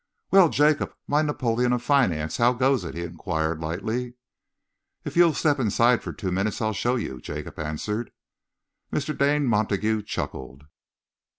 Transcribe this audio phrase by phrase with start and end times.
[0.31, 4.15] "Well, Jacob, my Napoleon of finance, how goes it?" he enquired lightly.
[5.05, 8.09] "If you'll step inside for two minutes, I'll show you," Jacob answered.
[8.91, 9.15] Mr.
[9.15, 10.63] Dane Montague chuckled.